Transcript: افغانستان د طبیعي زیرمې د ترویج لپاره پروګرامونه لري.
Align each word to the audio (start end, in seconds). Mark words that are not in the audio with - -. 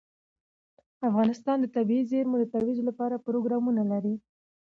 افغانستان 1.07 1.57
د 1.61 1.65
طبیعي 1.75 2.03
زیرمې 2.11 2.37
د 2.39 2.45
ترویج 2.53 2.79
لپاره 2.89 3.23
پروګرامونه 3.25 3.81
لري. 3.91 4.15